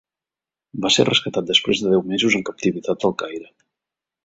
[0.85, 3.55] Va ser rescatat després de deu mesos en captivitat al Caire.